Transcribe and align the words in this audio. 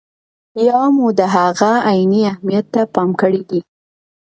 یا 0.67 0.81
مو 0.95 1.07
د 1.19 1.21
هغه 1.35 1.71
عیني 1.89 2.21
اهمیت 2.31 2.65
ته 2.73 2.81
پام 2.93 3.09
کړی 3.21 3.41
دی. 3.49 3.59